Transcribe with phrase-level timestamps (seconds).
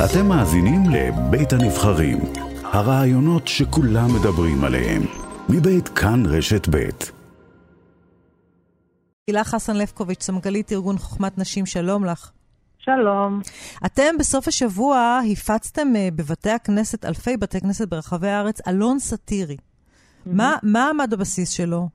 [0.00, 2.18] אתם מאזינים לבית הנבחרים,
[2.62, 5.02] הרעיונות שכולם מדברים עליהם,
[5.48, 7.12] מבית כאן רשת בית.
[9.26, 12.30] הילה חסן לפקוביץ', סמגלית ארגון חוכמת נשים, שלום לך.
[12.78, 13.40] שלום.
[13.86, 19.56] אתם בסוף השבוע הפצתם אה, בבתי הכנסת, אלפי בתי כנסת ברחבי הארץ, עלון סאטירי.
[19.56, 20.30] Mm-hmm.
[20.32, 21.88] מה, מה עמד בבסיס שלו?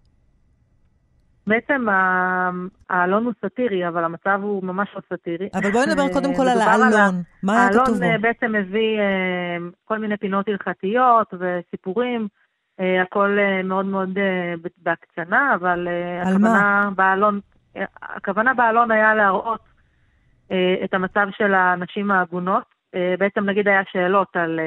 [1.47, 1.85] בעצם
[2.89, 5.49] העלון הוא סאטירי, אבל המצב הוא ממש לא סאטירי.
[5.53, 7.21] אבל בואי נדבר קודם כל על העלון.
[7.43, 8.03] מה היה כתוב בו?
[8.03, 12.27] העלון בעצם מביא אה, כל מיני פינות הלכתיות וסיפורים.
[12.79, 14.17] אה, הכל אה, מאוד מאוד
[14.77, 15.87] בהקצנה, אבל
[16.21, 17.39] הכוונה בעלון,
[18.01, 19.61] הכוונה בעלון היה להראות
[20.83, 22.63] את המצב של הנשים העגונות.
[23.19, 24.59] בעצם נגיד היה שאלות על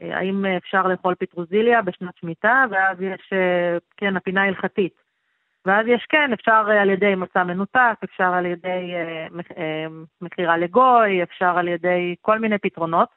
[0.00, 3.32] האם אפשר לאכול פטרוזיליה בשנת שמיטה, ואז יש,
[3.96, 4.92] כן, הפינה ההלכתית.
[5.66, 9.26] ואז יש כן, אפשר אה, על ידי מצע מנותק, אפשר על ידי אה,
[9.58, 9.86] אה,
[10.20, 13.08] מכירה לגוי, אפשר על ידי כל מיני פתרונות,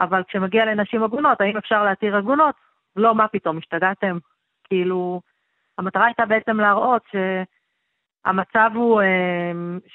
[0.00, 2.54] אבל כשמגיע לנשים עגונות, האם אפשר להתיר עגונות?
[2.96, 4.18] לא, מה פתאום, השתגעתם?
[4.64, 5.20] כאילו,
[5.78, 9.02] המטרה הייתה בעצם להראות שהמצב הוא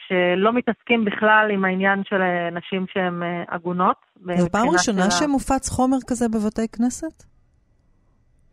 [0.08, 3.98] שלא מתעסקים בכלל עם העניין של נשים שהן עגונות.
[4.36, 7.24] זו פעם ראשונה שמופץ חומר כזה בבתי כנסת?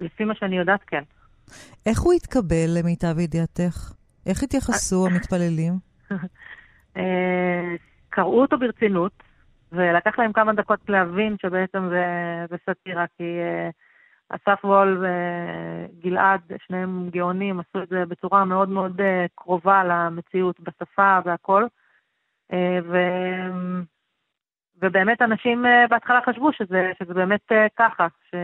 [0.01, 1.03] לפי מה שאני יודעת, כן.
[1.87, 3.93] איך הוא התקבל למיטב ידיעתך?
[4.27, 5.73] איך התייחסו המתפללים?
[6.97, 7.75] אה,
[8.09, 9.13] קראו אותו ברצינות,
[9.73, 12.05] ולקח להם כמה דקות להבין שבעצם זה,
[12.51, 19.01] זה סאטירה, כי uh, אסף וול וגלעד, שניהם גאונים, עשו את זה בצורה מאוד מאוד
[19.35, 21.65] קרובה למציאות, בשפה והכל.
[22.53, 22.97] ו...
[24.83, 28.35] ובאמת אנשים אה, בהתחלה חשבו שזה, שזה באמת אה, ככה, ש,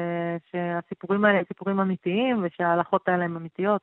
[0.51, 3.81] שהסיפורים האלה הם סיפורים אמיתיים ושההלכות האלה הן אמיתיות.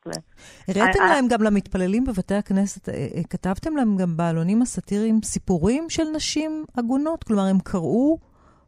[0.67, 1.29] הראיתם I, להם I...
[1.33, 7.23] גם למתפללים בבתי הכנסת, אה, כתבתם להם גם בעלונים הסאטיריים סיפורים של נשים עגונות?
[7.23, 8.17] כלומר, הם קראו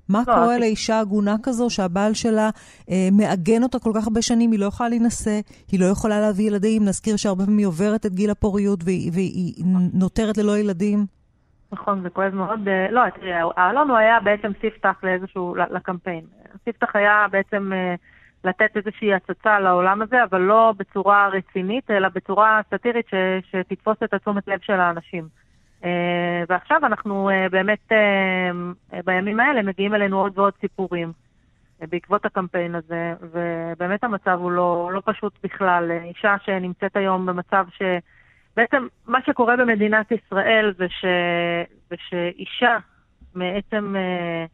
[0.10, 2.50] מה לא, קורה לאישה עגונה כזו שהבעל שלה
[2.90, 5.40] אה, מעגן אותה כל כך הרבה שנים, היא לא יכולה להינשא,
[5.72, 9.54] היא לא יכולה להביא ילדים, נזכיר שהרבה פעמים היא עוברת את גיל הפוריות והיא, והיא
[9.94, 11.15] נותרת ללא ילדים.
[11.76, 12.68] נכון, זה כואב מאוד.
[12.68, 16.26] אה, לא, תראי, האלון הוא היה בעצם ספתח לאיזשהו, לקמפיין.
[16.54, 17.96] הספתח היה בעצם אה,
[18.44, 23.06] לתת איזושהי הצצה לעולם הזה, אבל לא בצורה רצינית, אלא בצורה סאטירית
[23.52, 25.28] שתתפוס את התשומת לב של האנשים.
[25.86, 27.92] אה, ועכשיו אנחנו באמת,
[29.06, 31.12] בימים האלה מגיעים אלינו עוד ועוד סיפורים
[31.90, 35.92] בעקבות הקמפיין הזה, ובאמת המצב הוא לא, לא פשוט בכלל.
[35.92, 37.82] אישה שנמצאת היום במצב ש...
[38.56, 41.06] בעצם מה שקורה במדינת ישראל זה, ש...
[41.90, 42.78] זה שאישה
[43.36, 44.46] בעצם, אה,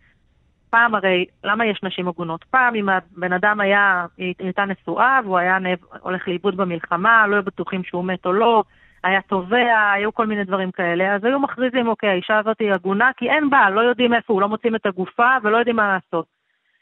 [0.70, 2.44] פעם הרי, למה יש נשים עגונות?
[2.44, 5.78] פעם אם הבן אדם היה, היא הייתה נשואה והוא היה נב...
[6.00, 8.64] הולך לאיבוד במלחמה, לא היו בטוחים שהוא מת או לא,
[9.04, 13.12] היה תובע, היו כל מיני דברים כאלה, אז היו מכריזים, אוקיי, האישה הזאת היא עגונה
[13.18, 16.26] כי אין בעל, לא יודעים איפה הוא, לא מוצאים את הגופה ולא יודעים מה לעשות.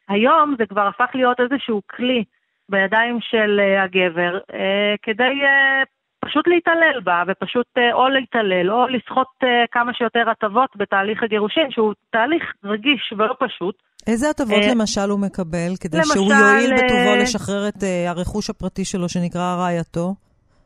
[0.10, 2.24] היום זה כבר הפך להיות איזשהו כלי
[2.70, 4.56] בידיים של uh, הגבר, uh,
[5.02, 5.86] כדי uh,
[6.26, 11.72] פשוט להתעלל בה, ופשוט אה, או להתעלל, או לסחוט אה, כמה שיותר הטבות בתהליך הגירושין,
[11.72, 13.76] שהוא תהליך רגיש ולא פשוט.
[14.08, 18.86] איזה הטבות אה, למשל הוא מקבל, כדי למשל, שהוא יועיל בטובו לשחרר את הרכוש הפרטי
[18.86, 20.16] שלו שנקרא רעייתו?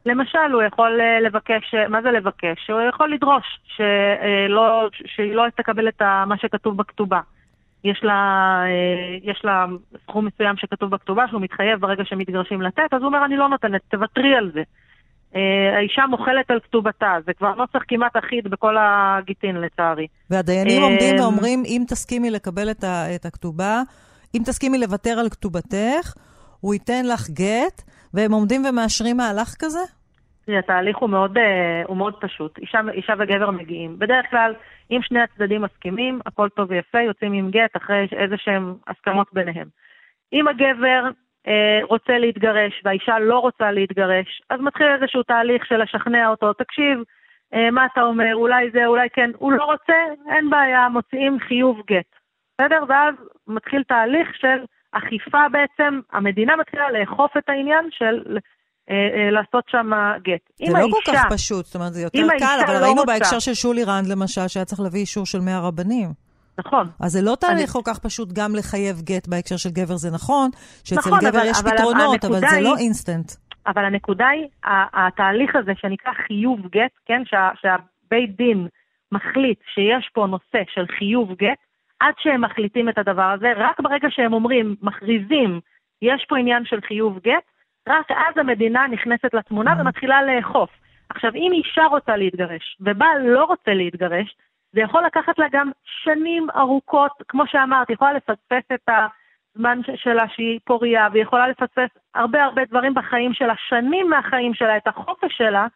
[0.05, 2.69] למשל, הוא יכול לבקש, מה זה לבקש?
[2.69, 7.19] הוא יכול לדרוש שלא, שהיא לא תקבל את מה שכתוב בכתובה.
[7.83, 8.61] יש לה,
[9.23, 9.65] יש לה
[10.03, 13.81] סכום מסוים שכתוב בכתובה שהוא מתחייב ברגע שמתגרשים לתת, אז הוא אומר, אני לא נותנת,
[13.89, 14.61] תוותרי על זה.
[15.35, 20.07] אה, האישה מוכלת על כתובתה, זה כבר נוסח כמעט אחיד בכל הגיטין לצערי.
[20.29, 23.81] והדיינים אה, עומדים ואומרים, אם תסכימי לקבל את, ה, את הכתובה,
[24.35, 26.13] אם תסכימי לוותר על כתובתך,
[26.59, 27.81] הוא ייתן לך גט,
[28.13, 29.79] והם עומדים ומאשרים מהלך כזה?
[30.45, 32.57] תראי, התהליך הוא מאוד, אה, הוא מאוד פשוט.
[32.57, 34.00] אישה, אישה וגבר מגיעים.
[34.00, 34.53] בדרך כלל,
[34.91, 39.67] אם שני הצדדים מסכימים, הכל טוב ויפה, יוצאים עם גט אחרי איזה שהם הסכמות ביניהם.
[40.33, 41.09] אם הגבר אה,
[41.89, 46.97] רוצה להתגרש והאישה לא רוצה להתגרש, אז מתחיל איזשהו תהליך של לשכנע אותו, תקשיב,
[47.53, 50.00] אה, מה אתה אומר, אולי זה, אולי כן, הוא לא רוצה,
[50.35, 52.12] אין בעיה, מוציאים חיוב גט,
[52.53, 52.83] בסדר?
[52.89, 53.15] ואז
[53.47, 54.59] מתחיל תהליך של
[54.91, 58.38] אכיפה בעצם, המדינה מתחילה לאכוף את העניין של
[58.89, 59.91] אה, לעשות שם
[60.23, 60.41] גט.
[60.56, 63.06] זה לא כל כך פשוט, זאת אומרת, זה יותר קל, אבל לא ראינו.
[63.06, 66.22] בהקשר של שולי רנד למשל, שהיה צריך להביא אישור של 100 רבנים.
[66.57, 66.88] נכון.
[67.00, 67.83] אז זה לא תהליך אני...
[67.83, 70.50] כל כך פשוט גם לחייב גט בהקשר של גבר, זה נכון,
[70.83, 73.31] שאצל נכון, גבר אבל, יש אבל פתרונות, אבל זה היא, לא אינסטנט.
[73.67, 74.47] אבל הנקודה היא,
[74.94, 78.67] התהליך הזה שנקרא חיוב גט, כן, שה, שהבית דין
[79.11, 81.59] מחליט שיש פה נושא של חיוב גט,
[82.00, 85.59] עד שהם מחליטים את הדבר הזה, רק ברגע שהם אומרים, מכריזים,
[86.01, 87.45] יש פה עניין של חיוב גט,
[87.89, 89.81] רק אז המדינה נכנסת לתמונה mm.
[89.81, 90.69] ומתחילה לאכוף.
[91.09, 94.35] עכשיו, אם אישה רוצה להתגרש ובעל לא רוצה להתגרש,
[94.73, 95.71] זה יכול לקחת לה גם
[96.03, 98.89] שנים ארוכות, כמו שאמרת, יכולה לפספס את
[99.55, 104.77] הזמן שלה שהיא פוריה, והיא יכולה לפספס הרבה הרבה דברים בחיים שלה, שנים מהחיים שלה,
[104.77, 105.67] את החופש שלה,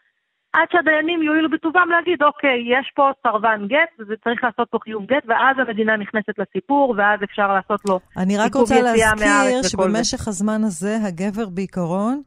[0.54, 5.06] עד שהדיינים יואילו בטובם להגיד, אוקיי, יש פה סרבן גט, וזה צריך לעשות פה חיוב
[5.06, 10.64] גט, ואז המדינה נכנסת לסיפור, ואז אפשר לעשות לו אני רק רוצה להזכיר שבמשך הזמן
[10.64, 12.22] הזה, הגבר בעיקרון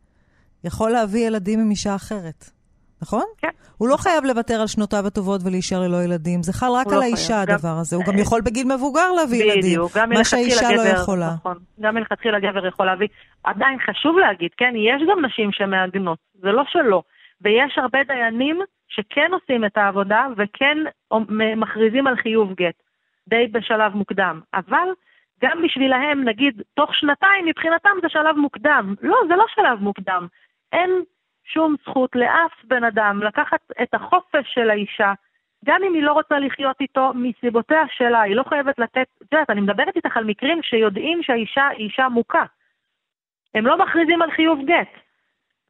[0.64, 2.59] יכול להביא ילדים עם אישה אחרת.
[3.02, 3.24] נכון?
[3.38, 3.48] כן.
[3.78, 6.42] הוא לא חייב לוותר על שנותיו הטובות ולהישאר ללא ילדים.
[6.42, 7.78] זה חל רק על לא האישה, הדבר גם...
[7.80, 7.96] הזה.
[7.96, 10.18] הוא גם יכול בגיל מבוגר להביא בדיוק, ילדים.
[10.18, 11.30] מה שהאישה לא יכולה.
[11.34, 13.08] נכון, גם מלכתחילה גבר יכול להביא.
[13.44, 17.02] עדיין חשוב להגיד, כן, יש גם נשים שמעגנות, זה לא שלא.
[17.40, 20.78] ויש הרבה דיינים שכן עושים את העבודה וכן
[21.56, 22.82] מכריזים על חיוב גט,
[23.28, 24.40] די בשלב מוקדם.
[24.54, 24.88] אבל
[25.42, 28.94] גם בשבילהם, נגיד, תוך שנתיים, מבחינתם זה שלב מוקדם.
[29.02, 30.26] לא, זה לא שלב מוקדם.
[30.72, 30.90] אין
[31.52, 35.12] שום זכות לאף בן אדם לקחת את החופש של האישה,
[35.64, 39.50] גם אם היא לא רוצה לחיות איתו מסיבותיה שלה, היא לא חייבת לתת, את יודעת,
[39.50, 42.44] אני מדברת איתך על מקרים שיודעים שהאישה היא אישה מוכה.
[43.54, 44.88] הם לא מכריזים על חיוב גט.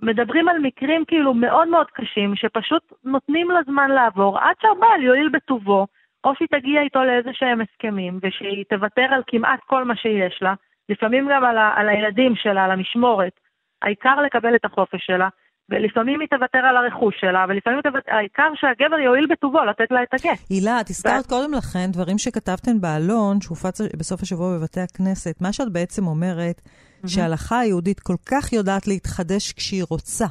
[0.03, 5.29] מדברים על מקרים כאילו מאוד מאוד קשים, שפשוט נותנים לה זמן לעבור עד שהבעל יועיל
[5.29, 5.87] בטובו,
[6.25, 10.55] או שהיא תגיע איתו לאיזה שהם הסכמים, ושהיא תוותר על כמעט כל מה שיש לה,
[10.89, 13.41] לפעמים גם על, ה- על הילדים שלה, על המשמורת.
[13.83, 15.29] העיקר לקבל את החופש שלה,
[15.71, 20.15] ולפעמים היא תוותר על הרכוש שלה, ולפעמים תוותר, העיקר שהגבר יועיל בטובו לתת לה את
[20.15, 20.39] הגט.
[20.51, 21.29] הילה, את הזכרת ו...
[21.29, 25.35] קודם לכן דברים שכתבתן בעלון, שהופץ בסוף השבוע בבתי הכנסת.
[25.41, 27.09] מה שאת בעצם אומרת, mm-hmm.
[27.09, 30.27] שההלכה היהודית כל כך יודעת להתחדש כשהיא רוצה.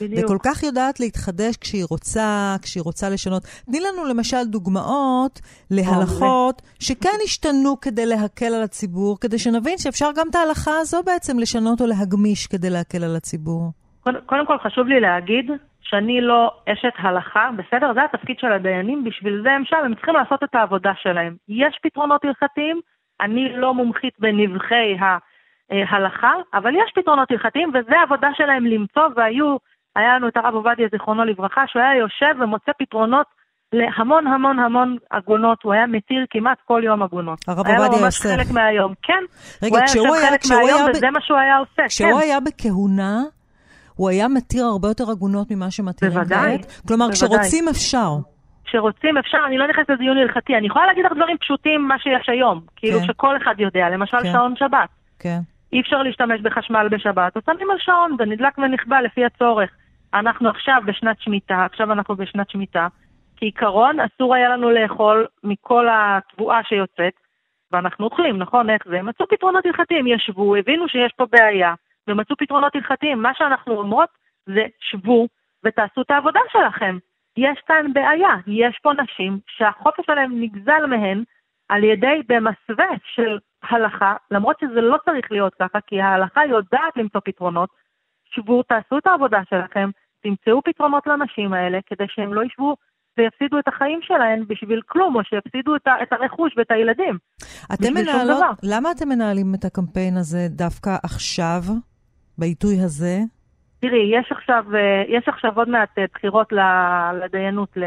[0.00, 0.24] בדיוק.
[0.24, 3.42] וכל כך יודעת להתחדש כשהיא רוצה, כשהיא רוצה לשנות.
[3.66, 5.40] תני לנו למשל דוגמאות
[5.70, 11.38] להלכות שכן השתנו כדי להקל על הציבור, כדי שנבין שאפשר גם את ההלכה הזו בעצם
[11.38, 13.70] לשנות או להגמיש כדי להקל על הציבור.
[14.26, 15.50] קודם כל חשוב לי להגיד
[15.82, 17.92] שאני לא אשת הלכה, בסדר?
[17.94, 21.36] זה התפקיד של הדיינים, בשביל זה הם שם, הם צריכים לעשות את העבודה שלהם.
[21.48, 22.80] יש פתרונות הלכתיים,
[23.20, 24.96] אני לא מומחית בנבחי
[25.70, 29.56] ההלכה, אבל יש פתרונות הלכתיים, וזה העבודה שלהם למצוא, והיו,
[29.96, 33.26] היה לנו את הרב עובדיה, זיכרונו לברכה, שהוא היה יושב ומוצא פתרונות
[33.72, 37.38] להמון המון המון עגונות, הוא היה מתיר כמעט כל יום עגונות.
[37.48, 37.90] הרב עובדיה יוסף.
[37.90, 39.22] היה לו ממש חלק מהיום, כן.
[39.62, 40.28] רגע, כשהוא היה...
[40.28, 40.90] חלק מהיום, ב...
[40.90, 42.26] וזה מה שהוא היה עושה, כשהוא כן.
[42.26, 43.18] היה בכהונה,
[44.00, 46.26] הוא היה מתיר הרבה יותר עגונות ממה שמתירים כעת?
[46.28, 46.58] בוודאי.
[46.88, 47.38] כלומר, בוודאי.
[47.38, 48.10] כשרוצים אפשר.
[48.64, 52.28] כשרוצים אפשר, אני לא נכנסת לדיון הלכתי, אני יכולה להגיד לך דברים פשוטים, מה שיש
[52.28, 53.06] היום, כאילו כן.
[53.06, 54.32] שכל אחד יודע, למשל כן.
[54.32, 54.88] שעון שבת.
[55.18, 55.38] כן.
[55.72, 59.70] אי אפשר להשתמש בחשמל בשבת, אז שמים על שעון ונדלק ונכבה לפי הצורך.
[60.14, 62.86] אנחנו עכשיו בשנת שמיטה, עכשיו אנחנו בשנת שמיטה,
[63.36, 67.14] כעיקרון אסור היה לנו לאכול מכל התבואה שיוצאת,
[67.72, 68.70] ואנחנו אוכלים, נכון?
[68.70, 69.02] איך זה?
[69.02, 71.74] מצאו פתרונות הלכתיים, ישבו, הבינו שיש פה בעיה,
[72.08, 73.22] ומצאו פתרונות הלכתיים.
[73.22, 74.08] מה שאנחנו אומרות
[74.46, 75.28] זה שבו
[75.64, 76.98] ותעשו את העבודה שלכם.
[77.36, 81.24] יש כאן בעיה, יש פה נשים שהחופש שלהן נגזל מהן
[81.68, 87.20] על ידי במסווה של הלכה, למרות שזה לא צריך להיות ככה, כי ההלכה יודעת למצוא
[87.24, 87.70] פתרונות.
[88.34, 89.90] שבו, תעשו את העבודה שלכם,
[90.22, 92.76] תמצאו פתרונות לנשים האלה, כדי שהן לא ישבו
[93.18, 97.18] ויפסידו את החיים שלהן בשביל כלום, או שיפסידו את, ה- את הרכוש ואת הילדים.
[97.74, 101.62] אתם מנהלות, למה אתם מנהלים את הקמפיין הזה דווקא עכשיו?
[102.40, 103.18] בעיתוי הזה?
[103.80, 106.52] תראי, יש עכשיו, אה, יש עכשיו עוד מעט אה, בחירות
[107.22, 107.84] לדיינות, ל...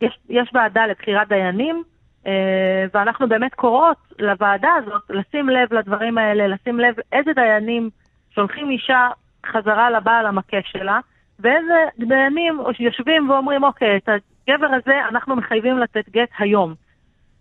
[0.00, 1.82] יש, יש ועדה לבחירת דיינים,
[2.26, 7.90] אה, ואנחנו באמת קוראות לוועדה הזאת לשים לב לדברים האלה, לשים לב איזה דיינים
[8.30, 9.08] שולחים אישה
[9.46, 11.00] חזרה לבעל המכה שלה,
[11.38, 16.74] ואיזה דיינים יושבים ואומרים, אוקיי, את הגבר הזה אנחנו מחייבים לתת גט היום.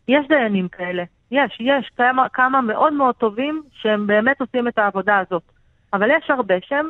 [0.07, 5.19] יש דיינים כאלה, יש, יש כמה, כמה מאוד מאוד טובים שהם באמת עושים את העבודה
[5.19, 5.54] הזאת.
[5.95, 6.89] אבל יש הרבה שהם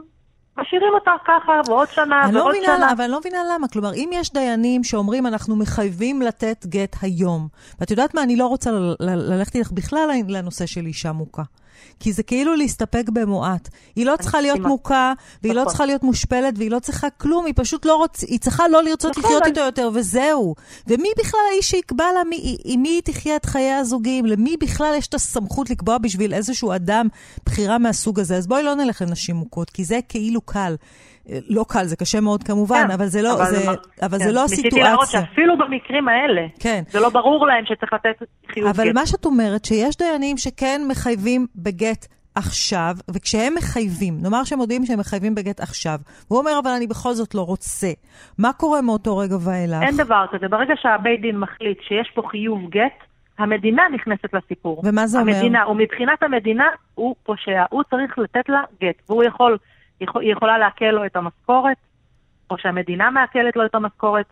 [0.58, 2.78] משאירים אותה ככה, ועוד שנה, ועוד לא שנה.
[2.78, 3.68] לה, אבל אני לא מבינה למה.
[3.68, 7.48] כלומר, אם יש דיינים שאומרים, אנחנו מחייבים לתת גט היום,
[7.80, 8.70] ואת יודעת מה, אני לא רוצה
[9.00, 11.44] ללכת איתך בכלל לנושא של אישה מוכה.
[12.00, 13.70] כי זה כאילו להסתפק במועט.
[13.96, 15.14] היא לא צריכה להיות מוכה,
[15.44, 15.70] והיא לא נכון.
[15.70, 19.18] צריכה להיות מושפלת, והיא לא צריכה כלום, היא פשוט לא רוצה, היא צריכה לא לרצות
[19.18, 20.56] נכון, לחיות איתו יותר, וזהו.
[20.88, 22.22] ומי בכלל האיש שיקבע לה
[22.64, 24.26] עם מי היא תחיה את חיי הזוגיים?
[24.26, 27.08] למי בכלל יש את הסמכות לקבוע בשביל איזשהו אדם
[27.46, 28.38] בחירה מהסוג הזה?
[28.38, 30.76] אז בואי לא נלך לנשים מוכות, כי זה כאילו קל.
[31.50, 34.26] לא קל, זה קשה מאוד כמובן, כן, אבל זה לא, אבל זה, אבל כן.
[34.26, 34.70] זה לא הסיטואציה.
[34.70, 36.84] ניסיתי להראות שאפילו במקרים האלה, כן.
[36.90, 38.96] זה לא ברור להם שצריך לתת חיוב אבל גט.
[38.96, 42.06] מה שאת אומרת, שיש דיינים שכן מחייבים בגט
[42.36, 47.14] עכשיו, וכשהם מחייבים, נאמר שהם מודיעים שהם מחייבים בגט עכשיו, והוא אומר, אבל אני בכל
[47.14, 47.88] זאת לא רוצה,
[48.38, 49.82] מה קורה מאותו רגע ואילך?
[49.82, 50.48] אין דבר כזה.
[50.48, 53.00] ברגע שהבית דין מחליט שיש פה חיוב גט,
[53.40, 54.82] המדינה נכנסת לסיפור.
[54.86, 55.36] ומה זה אומר?
[55.36, 56.64] המדינה, ומבחינת המדינה,
[56.96, 57.64] הוא פושע.
[57.70, 59.58] הוא צריך לתת לה גט, והוא יכול...
[60.00, 61.78] היא יכולה לעקל לו את המשכורת,
[62.50, 64.26] או שהמדינה מעקלת לו את המשכורת.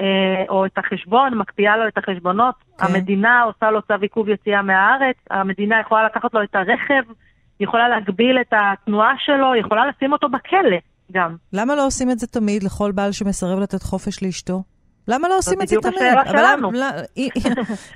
[0.00, 2.84] אה, או את החשבון, מקפיאה לו את החשבונות, כן.
[2.84, 7.12] המדינה עושה לו צו עיכוב יציאה מהארץ, המדינה יכולה לקחת לו את הרכב,
[7.60, 10.76] יכולה להגביל את התנועה שלו, יכולה לשים אותו בכלא
[11.12, 11.36] גם.
[11.52, 14.62] למה לא עושים את זה תמיד לכל בעל שמסרב לתת חופש לאשתו?
[15.08, 15.94] למה לא עושים את זה תמיד?
[15.94, 16.70] זאת בדיוק השאלה שלנו.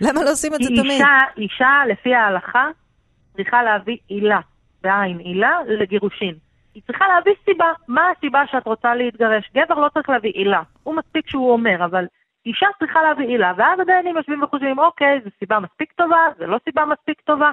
[0.06, 1.02] למה לא עושים את זה תמיד?
[1.36, 2.66] אישה, לפי ההלכה,
[3.36, 4.40] צריכה להביא עילה,
[4.82, 6.34] בעין עילה, לגירושין.
[6.78, 7.72] היא צריכה להביא סיבה.
[7.88, 9.50] מה הסיבה שאת רוצה להתגרש?
[9.54, 10.62] גבר לא צריך להביא עילה.
[10.82, 12.06] הוא מספיק שהוא אומר, אבל
[12.46, 13.52] אישה צריכה להביא עילה.
[13.56, 17.50] ואז הדיינים יושבים וחושבים, אוקיי, זו סיבה מספיק טובה, זו לא סיבה מספיק טובה.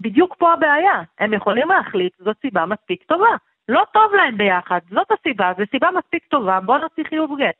[0.00, 1.02] בדיוק פה הבעיה.
[1.18, 3.36] הם יכולים להחליט, זאת סיבה מספיק טובה.
[3.68, 7.54] לא טוב להם ביחד, זאת הסיבה, זו סיבה מספיק טובה, בוא נוציא חיוב גט.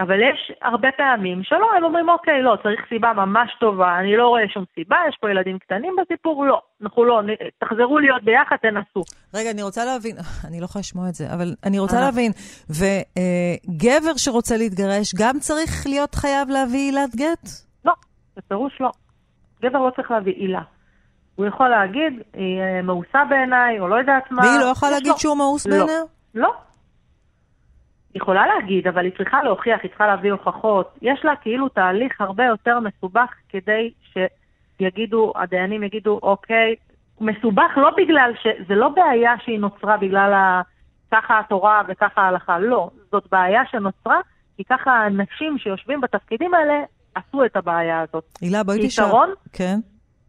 [0.00, 4.28] אבל יש הרבה פעמים שלא, הם אומרים, אוקיי, לא, צריך סיבה ממש טובה, אני לא
[4.28, 6.60] רואה שום סיבה, יש פה ילדים קטנים בסיפור, לא.
[6.82, 7.20] אנחנו לא,
[7.58, 9.02] תחזרו להיות ביחד, תנסו.
[9.34, 10.16] רגע, אני רוצה להבין,
[10.48, 12.00] אני לא יכולה לשמוע את זה, אבל אני רוצה אה.
[12.00, 12.32] להבין,
[12.70, 17.48] וגבר שרוצה להתגרש, גם צריך להיות חייב להביא עילת גט?
[17.84, 17.92] לא,
[18.36, 18.90] בפירוש לא.
[19.62, 20.62] גבר לא צריך להביא עילה.
[21.36, 24.42] הוא יכול להגיד, היא אה, מאוסה בעיניי, או לא יודעת מה.
[24.42, 25.76] והיא לא יכולה להגיד שהוא מאוס לא.
[25.76, 26.00] בעיניה?
[26.34, 26.52] לא.
[28.14, 30.98] היא יכולה להגיד, אבל היא צריכה להוכיח, היא צריכה להביא הוכחות.
[31.02, 36.74] יש לה כאילו תהליך הרבה יותר מסובך כדי שיגידו, הדיינים יגידו, אוקיי,
[37.20, 38.46] מסובך לא בגלל ש...
[38.68, 40.62] זה לא בעיה שהיא נוצרה בגלל ה...
[41.12, 42.90] ככה התורה וככה ההלכה, לא.
[43.12, 44.20] זאת בעיה שנוצרה,
[44.56, 46.74] כי ככה האנשים שיושבים בתפקידים האלה
[47.14, 48.24] עשו את הבעיה הזאת.
[48.40, 49.04] הילה, בואי תשאל.
[49.52, 49.78] כן.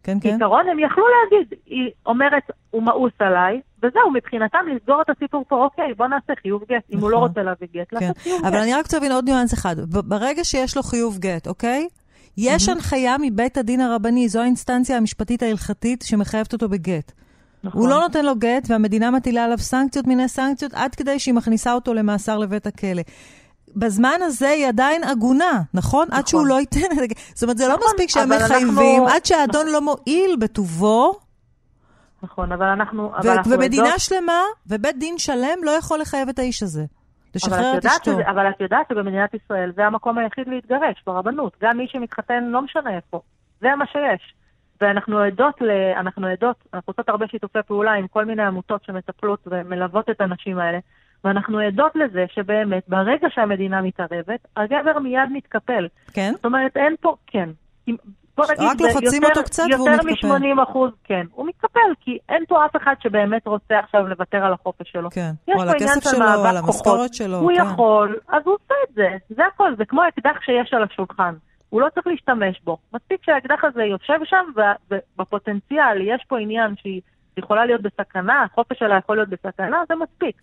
[0.03, 0.29] כן, כן.
[0.29, 5.55] בעיקרון הם יכלו להגיד, היא אומרת, הוא מאוס עליי, וזהו, מבחינתם לסגור את הסיפור פה,
[5.55, 6.83] אוקיי, בוא נעשה חיוב גט.
[6.93, 7.27] אם הוא לא נכון.
[7.29, 7.97] רוצה להביא גט, כן.
[8.01, 8.47] לעשות חיוב גט.
[8.47, 9.75] אבל אני רק רוצה להבין עוד ניואנס אחד.
[9.89, 11.87] ברגע שיש לו חיוב גט, אוקיי?
[12.37, 17.11] יש הנחיה מבית הדין הרבני, זו האינסטנציה המשפטית ההלכתית שמחייבת אותו בגט.
[17.63, 17.81] נכון.
[17.81, 21.73] הוא לא נותן לו גט, והמדינה מטילה עליו סנקציות מיני סנקציות, עד כדי שהיא מכניסה
[21.73, 23.01] אותו למאסר לבית הכלא.
[23.75, 26.07] בזמן הזה היא עדיין עגונה, נכון?
[26.07, 26.19] נכון.
[26.19, 26.79] עד שהוא לא ייתן.
[27.33, 29.07] זאת אומרת, זה לא נכון, לא מספיק שהם מחייבים, אנחנו...
[29.07, 31.19] עד שהאדון לא מועיל בטובו.
[32.23, 33.03] נכון, אבל אנחנו...
[33.03, 33.99] ו- אבל אנחנו ומדינה עדות...
[33.99, 36.85] שלמה ובית דין שלם לא יכול לחייב את האיש הזה.
[37.35, 38.11] לשחרר את אשתו.
[38.11, 41.53] שזה, אבל את יודעת שבמדינת ישראל זה המקום היחיד להתגרש, ברבנות.
[41.61, 43.21] גם מי שמתחתן לא משנה איפה.
[43.61, 44.33] זה מה שיש.
[44.81, 45.69] ואנחנו עדות, ל...
[45.99, 50.59] אנחנו עדות, אנחנו עושות הרבה שיתופי פעולה עם כל מיני עמותות שמטפלות ומלוות את הנשים
[50.59, 50.79] האלה.
[51.23, 55.87] ואנחנו עדות לזה שבאמת, ברגע שהמדינה מתערבת, הגבר מיד מתקפל.
[56.13, 56.31] כן?
[56.35, 57.49] זאת אומרת, אין פה, כן.
[58.37, 60.09] בוא נגיד, רק לוחצים אותו קצת והוא מתקפל.
[60.09, 61.25] יותר מ-80 אחוז, כן.
[61.31, 65.11] הוא מתקפל, כי אין פה אף אחד שבאמת רוצה עכשיו לוותר על החופש שלו.
[65.11, 67.37] כן, או על הכסף שלו, על המשכורת שלו.
[67.37, 67.63] הוא כן.
[67.63, 69.07] יכול, אז הוא עושה את זה.
[69.29, 71.33] זה הכל, זה כמו האקדח שיש על השולחן.
[71.69, 72.77] הוא לא צריך להשתמש בו.
[72.93, 74.45] מספיק שהאקדח הזה יושב שם,
[74.91, 77.01] ובפוטנציאל יש פה עניין שהיא
[77.37, 80.41] יכולה להיות בסכנה, החופש שלה יכול להיות בסכנה, זה מספיק.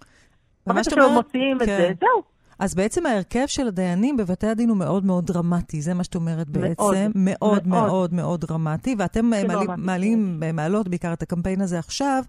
[0.69, 1.63] ברגע שהם מוציאים כן.
[1.63, 2.23] את זה, זהו.
[2.59, 6.49] אז בעצם ההרכב של הדיינים בבתי הדין הוא מאוד מאוד דרמטי, זה מה שאת אומרת
[6.49, 7.11] בעצם.
[7.15, 8.95] מאוד, מאוד, מאוד, מאוד דרמטי.
[8.99, 12.23] ואתם מעלים, מעלים, מעלות בעיקר את הקמפיין הזה עכשיו,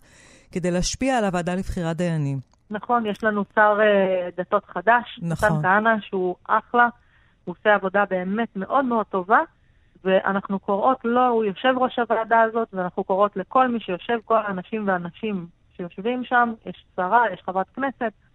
[0.51, 2.39] כדי להשפיע על הוועדה לבחירת דיינים.
[2.71, 5.49] נכון, יש לנו שר uh, דתות חדש, נכון.
[5.49, 6.87] נתן כהנא, שהוא אחלה,
[7.45, 9.39] הוא עושה עבודה באמת מאוד מאוד טובה,
[10.03, 14.87] ואנחנו קוראות לו, הוא יושב ראש הוועדה הזאת, ואנחנו קוראות לכל מי שיושב, כל האנשים
[14.87, 18.28] והנשים שיושבים שם, יש שרה, יש חברת כנסת, אה,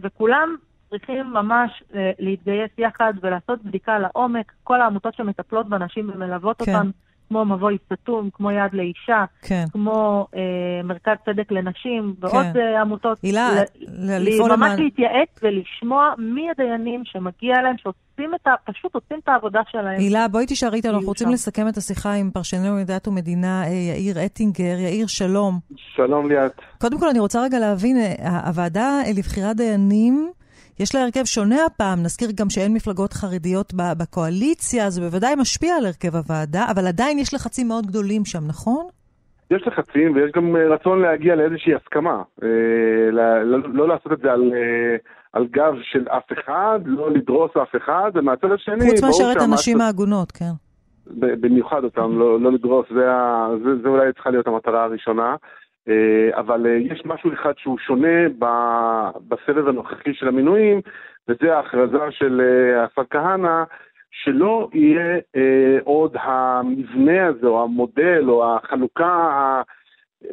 [0.00, 0.56] וכולם
[0.90, 4.52] צריכים ממש אה, להתגייס יחד ולעשות בדיקה לעומק.
[4.64, 6.74] כל העמותות שמטפלות בנשים ומלוות כן.
[6.74, 6.90] אותן,
[7.28, 9.64] כמו מבוי סתום, כמו יד לאישה, כן.
[9.72, 10.40] כמו אה,
[10.84, 12.60] מרכז צדק לנשים, ועוד כן.
[12.60, 13.18] אה, עמותות.
[13.22, 14.82] הילה, ל- לפעול ממש למען...
[14.82, 18.50] להתייעץ ולשמוע מי הדיינים שמגיע להם, שעושים את ה...
[18.64, 19.98] פשוט עושים את העבודה שלהם.
[19.98, 24.24] הילה, בואי תישארי איתנו, אנחנו רוצים לסכם את השיחה עם פרשננו מדת ומדינה, אה, יאיר
[24.26, 24.78] אטינגר.
[24.78, 25.58] יאיר, שלום.
[25.76, 26.52] שלום ליאת.
[26.80, 27.96] קודם כל, אני רוצה רגע להבין,
[28.46, 30.30] הוועדה לבחירת דיינים,
[30.80, 35.86] יש לה הרכב שונה הפעם, נזכיר גם שאין מפלגות חרדיות בקואליציה, זה בוודאי משפיע על
[35.86, 38.86] הרכב הוועדה, אבל עדיין יש לחצים מאוד גדולים שם, נכון?
[39.50, 42.22] יש לחצים ויש גם אה, רצון להגיע לאיזושהי הסכמה.
[42.42, 42.48] אה,
[43.44, 44.96] לא, לא לעשות את זה על, אה,
[45.32, 48.90] על גב של אף אחד, לא לדרוס אף אחד, ומהצד השני...
[48.90, 50.52] חוץ מאשר את הנשים העגונות, כן.
[51.16, 53.04] במיוחד אותם, לא, לא לדרוס, זה,
[53.64, 55.36] זה, זה אולי צריכה להיות המטרה הראשונה.
[55.88, 58.28] אה, אבל אה, יש משהו אחד שהוא שונה
[59.28, 60.80] בסבב הנוכחי של המינויים,
[61.28, 63.62] וזה ההכרזה של אה, השר כהנא,
[64.10, 65.18] שלא יהיה
[65.84, 69.62] עוד המבנה הזה, או המודל, או החלוקה,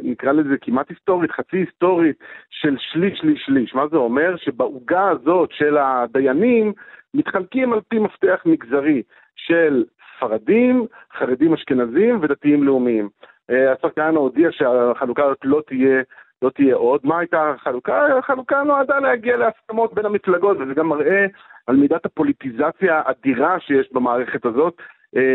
[0.03, 2.15] נקרא לזה כמעט היסטורית, חצי היסטורית,
[2.49, 3.75] של שליש, שליש, שליש.
[3.75, 4.35] מה זה אומר?
[4.37, 6.73] שבעוגה הזאת של הדיינים
[7.13, 9.01] מתחלקים על פי מפתח מגזרי
[9.35, 9.83] של
[10.17, 10.85] ספרדים,
[11.17, 13.09] חרדים אשכנזים ודתיים לאומיים.
[13.49, 16.01] אה, השר כהנא הודיע שהחלוקה הזאת לא תהיה
[16.41, 17.01] לא תהיה עוד.
[17.03, 18.17] מה הייתה החלוקה?
[18.17, 21.25] החלוקה נועדה להגיע להסכמות בין המפלגות, וזה גם מראה
[21.67, 24.81] על מידת הפוליטיזציה האדירה שיש במערכת הזאת.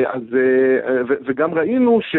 [0.07, 0.23] אז,
[1.26, 2.17] וגם ראינו ש...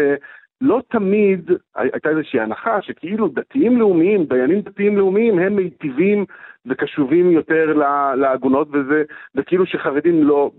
[0.62, 6.24] לא תמיד הייתה איזושהי הנחה שכאילו דתיים לאומיים, דיינים דתיים לאומיים, הם מיטיבים
[6.66, 7.72] וקשובים יותר
[8.16, 9.02] לעגונות, וזה,
[9.34, 10.50] וכאילו שחרדים לא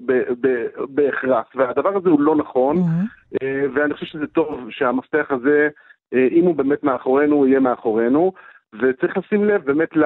[0.89, 1.45] בהכרח.
[1.55, 3.43] והדבר הזה הוא לא נכון, mm-hmm.
[3.73, 5.69] ואני חושב שזה טוב שהמפתח הזה,
[6.13, 8.33] אה, אם הוא באמת מאחורינו, הוא יהיה מאחורינו,
[8.81, 10.03] וצריך לשים לב באמת ל...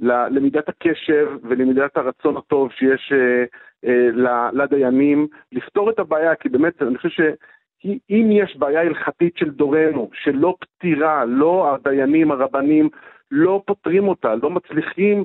[0.00, 3.12] למידת הקשב ולמידת הרצון הטוב שיש
[3.84, 7.20] אה, לדיינים לפתור את הבעיה, כי באמת אני חושב ש...
[8.10, 12.88] אם יש בעיה הלכתית של דורנו, שלא פתירה, לא הדיינים, הרבנים,
[13.30, 15.24] לא פותרים אותה, לא מצליחים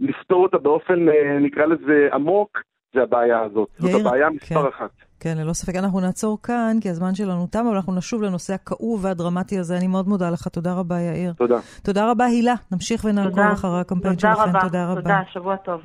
[0.00, 2.58] לפתור אותה באופן, אה, נקרא לזה, עמוק,
[2.94, 3.68] זה הבעיה הזאת.
[3.80, 4.68] יאיר, זאת הבעיה מספר כן.
[4.76, 4.90] אחת.
[5.20, 5.76] כן, ללא ספק.
[5.76, 9.76] אנחנו נעצור כאן, כי הזמן שלנו תם, אבל אנחנו נשוב לנושא הכאוב והדרמטי הזה.
[9.76, 10.48] אני מאוד מודה לך.
[10.48, 11.32] תודה רבה, יאיר.
[11.32, 11.58] תודה.
[11.84, 12.54] תודה רבה, הילה.
[12.72, 14.60] נמשיך ונעקוב אחרי הקמפיין שלכם.
[14.60, 15.00] תודה רבה.
[15.00, 15.80] תודה, שבוע טוב.